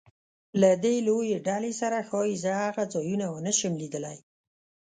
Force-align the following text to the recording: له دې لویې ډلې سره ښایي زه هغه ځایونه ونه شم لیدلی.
له 0.61 0.69
دې 0.83 0.95
لویې 1.07 1.37
ډلې 1.47 1.71
سره 1.81 1.97
ښایي 2.09 2.35
زه 2.43 2.51
هغه 2.63 2.83
ځایونه 2.93 3.25
ونه 3.29 3.51
شم 3.59 3.73
لیدلی. 3.81 4.17